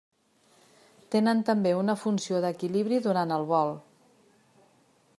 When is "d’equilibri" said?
2.47-3.01